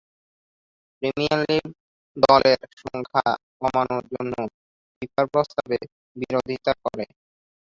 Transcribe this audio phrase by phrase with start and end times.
[0.97, 1.65] Premier league
[2.17, 3.25] দলের সংখ্যা
[3.59, 4.33] কমানোর জন্য
[4.95, 5.83] ফিফার প্রস্তাবের
[6.15, 7.05] বিরোধিতা করে।